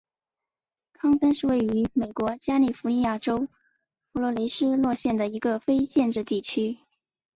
[0.93, 3.47] 康登是位于美国加利福尼亚州
[4.11, 6.79] 弗雷斯诺县的一个非建制地区。